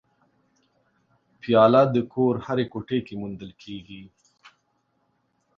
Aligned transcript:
پیاله 1.41 1.81
د 1.95 1.97
کور 2.13 2.35
هرې 2.45 2.65
کوټې 2.73 2.99
کې 3.05 3.13
موندل 3.21 3.51
کېږي. 3.61 4.03